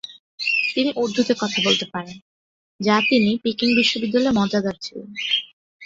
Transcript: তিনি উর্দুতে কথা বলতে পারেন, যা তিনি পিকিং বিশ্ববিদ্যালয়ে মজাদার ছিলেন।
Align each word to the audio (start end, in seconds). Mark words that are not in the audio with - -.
তিনি 0.73 0.89
উর্দুতে 0.95 1.33
কথা 1.33 1.59
বলতে 1.65 1.85
পারেন, 1.93 2.17
যা 2.79 2.95
তিনি 3.09 3.29
পিকিং 3.43 3.69
বিশ্ববিদ্যালয়ে 3.75 4.37
মজাদার 4.39 4.75
ছিলেন। 4.81 5.09